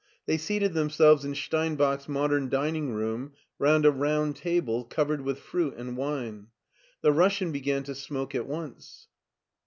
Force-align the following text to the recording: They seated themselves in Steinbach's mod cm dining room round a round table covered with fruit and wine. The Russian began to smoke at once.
They 0.25 0.39
seated 0.39 0.73
themselves 0.73 1.23
in 1.25 1.35
Steinbach's 1.35 2.09
mod 2.09 2.31
cm 2.31 2.49
dining 2.49 2.89
room 2.91 3.33
round 3.59 3.85
a 3.85 3.91
round 3.91 4.35
table 4.35 4.83
covered 4.83 5.21
with 5.21 5.37
fruit 5.37 5.75
and 5.77 5.95
wine. 5.95 6.47
The 7.01 7.11
Russian 7.13 7.51
began 7.51 7.83
to 7.83 7.93
smoke 7.93 8.33
at 8.33 8.47
once. 8.47 9.09